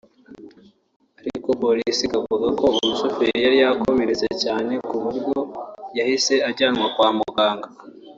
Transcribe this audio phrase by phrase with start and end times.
[1.19, 5.39] ariko polisi ikavuga ko umushoferi yari yakomeretse cyane ku buryo
[5.97, 7.67] yahise ajyanwa kwa muganga